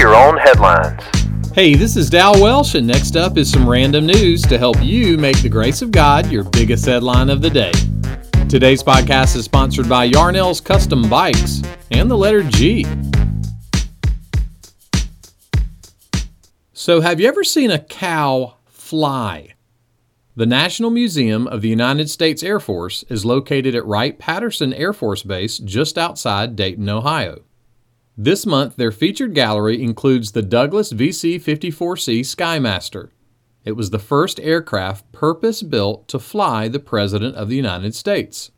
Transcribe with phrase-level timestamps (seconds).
[0.00, 0.98] your own headlines.
[1.54, 5.18] Hey, this is Dal Welsh, and next up is some random news to help you
[5.18, 7.72] make the grace of God your biggest headline of the day.
[8.48, 11.60] Today's podcast is sponsored by Yarnell's Custom Bikes
[11.90, 12.86] and the letter G.
[16.72, 19.54] So, have you ever seen a cow fly?
[20.34, 24.94] The National Museum of the United States Air Force is located at Wright Patterson Air
[24.94, 27.42] Force Base just outside Dayton, Ohio.
[28.16, 33.10] This month, their featured gallery includes the Douglas VC 54C Skymaster.
[33.64, 38.50] It was the first aircraft purpose built to fly the President of the United States.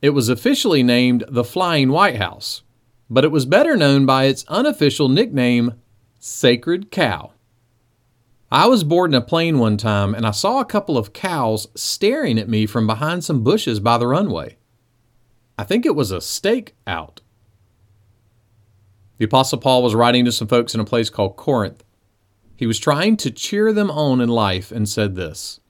[0.00, 2.62] It was officially named the Flying White House,
[3.08, 5.74] but it was better known by its unofficial nickname,
[6.18, 7.32] Sacred Cow.
[8.50, 12.38] I was boarding a plane one time and I saw a couple of cows staring
[12.38, 14.58] at me from behind some bushes by the runway.
[15.56, 17.22] I think it was a stake out.
[19.22, 21.84] The Apostle Paul was writing to some folks in a place called Corinth.
[22.56, 25.60] He was trying to cheer them on in life and said this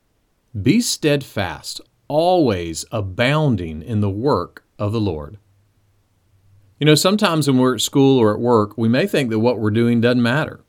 [0.62, 5.36] Be steadfast, always abounding in the work of the Lord.
[6.80, 9.58] You know, sometimes when we're at school or at work, we may think that what
[9.58, 10.64] we're doing doesn't matter.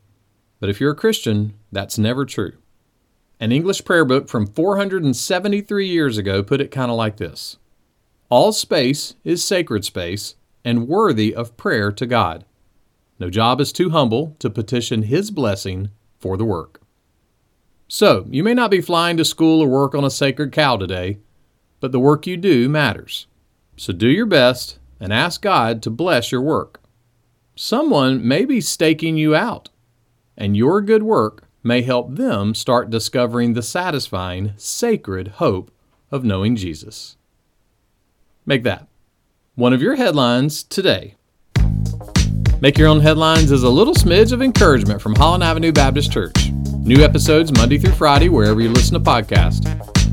[0.59, 2.57] But if you're a Christian, that's never true.
[3.39, 7.55] An English prayer book from 473 years ago put it kind of like this
[8.27, 12.43] All space is sacred space and worthy of prayer to God.
[13.19, 16.81] No job is too humble to petition His blessing for the work.
[17.87, 21.19] So, you may not be flying to school or work on a sacred cow today,
[21.79, 23.27] but the work you do matters.
[23.75, 26.81] So do your best and ask God to bless your work.
[27.55, 29.69] Someone may be staking you out
[30.37, 35.71] and your good work may help them start discovering the satisfying, sacred hope
[36.11, 37.17] of knowing Jesus.
[38.45, 38.87] Make that
[39.55, 41.15] one of your headlines today.
[42.63, 46.49] Make Your Own Headlines is a little smidge of encouragement from Holland Avenue Baptist Church.
[46.77, 49.67] New episodes Monday through Friday wherever you listen to podcasts.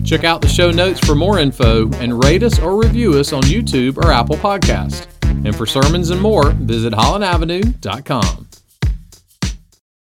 [0.05, 3.43] Check out the show notes for more info and rate us or review us on
[3.43, 5.07] YouTube or Apple Podcast.
[5.23, 8.50] And for sermons and more, visit hollandavenue.com.